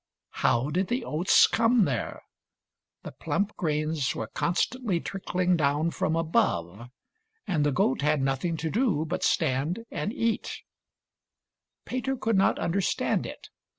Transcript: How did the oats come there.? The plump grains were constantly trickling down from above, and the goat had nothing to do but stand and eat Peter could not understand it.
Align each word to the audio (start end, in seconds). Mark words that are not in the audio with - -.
How 0.41 0.71
did 0.71 0.87
the 0.87 1.05
oats 1.05 1.45
come 1.45 1.85
there.? 1.85 2.23
The 3.03 3.11
plump 3.11 3.55
grains 3.55 4.15
were 4.15 4.25
constantly 4.33 4.99
trickling 4.99 5.55
down 5.55 5.91
from 5.91 6.15
above, 6.15 6.89
and 7.45 7.63
the 7.63 7.71
goat 7.71 8.01
had 8.01 8.19
nothing 8.19 8.57
to 8.57 8.71
do 8.71 9.05
but 9.05 9.21
stand 9.23 9.83
and 9.91 10.11
eat 10.11 10.63
Peter 11.85 12.17
could 12.17 12.35
not 12.35 12.57
understand 12.57 13.27
it. 13.27 13.49